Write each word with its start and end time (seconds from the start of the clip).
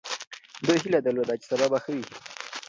ده 0.65 0.73
هیله 0.81 0.99
درلوده 1.05 1.35
چې 1.41 1.45
سبا 1.51 1.65
به 1.71 1.77
ښه 1.83 1.91
وي. 1.97 2.05